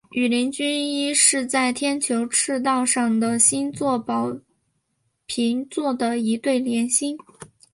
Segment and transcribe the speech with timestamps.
[0.13, 4.35] 羽林军一是在天球赤道上的星座宝
[5.27, 7.15] 瓶座的一对联星。